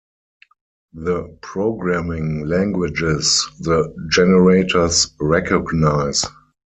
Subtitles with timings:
[0.95, 6.23] The programming languages the generators recognize.